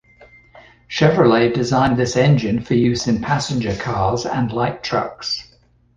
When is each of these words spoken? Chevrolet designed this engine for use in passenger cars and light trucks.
Chevrolet 0.89 1.53
designed 1.53 1.95
this 1.95 2.17
engine 2.17 2.59
for 2.63 2.73
use 2.73 3.05
in 3.05 3.21
passenger 3.21 3.75
cars 3.75 4.25
and 4.25 4.51
light 4.51 4.81
trucks. 4.81 5.55